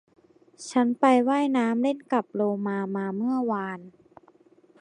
[0.69, 3.79] ฉันไปว่ายน้ำเล่นกับโลมามาเมื่อวาน